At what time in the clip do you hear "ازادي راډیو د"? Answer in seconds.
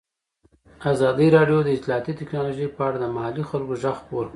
0.91-1.69